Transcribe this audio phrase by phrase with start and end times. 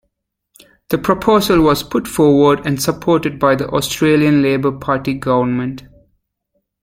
[0.89, 5.83] The proposal was put forward and supported by the Australian Labor Party government.